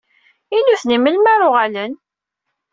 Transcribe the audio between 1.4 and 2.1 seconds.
uɣalen?